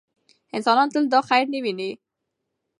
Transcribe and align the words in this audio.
انسان 0.55 0.87
تل 0.93 1.03
دا 1.13 1.19
خیر 1.29 1.45
نه 1.53 1.59
ویني. 1.63 1.89